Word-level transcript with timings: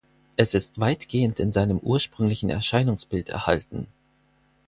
Es 0.35 0.55
ist 0.55 0.79
weitgehend 0.79 1.39
in 1.39 1.51
seinem 1.51 1.77
ursprünglichen 1.77 2.49
Erscheinungsbild 2.49 3.29
erhalten. 3.29 3.85